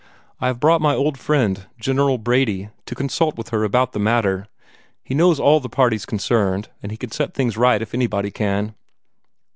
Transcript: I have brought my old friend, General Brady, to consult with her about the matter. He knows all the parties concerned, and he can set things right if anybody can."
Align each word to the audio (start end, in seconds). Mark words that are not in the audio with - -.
I 0.39 0.47
have 0.47 0.59
brought 0.59 0.81
my 0.81 0.95
old 0.95 1.19
friend, 1.19 1.67
General 1.79 2.17
Brady, 2.17 2.69
to 2.87 2.95
consult 2.95 3.37
with 3.37 3.49
her 3.49 3.63
about 3.63 3.91
the 3.91 3.99
matter. 3.99 4.47
He 5.03 5.13
knows 5.13 5.39
all 5.39 5.59
the 5.59 5.69
parties 5.69 6.07
concerned, 6.07 6.69
and 6.81 6.91
he 6.91 6.97
can 6.97 7.11
set 7.11 7.35
things 7.35 7.55
right 7.55 7.83
if 7.83 7.93
anybody 7.93 8.31
can." 8.31 8.73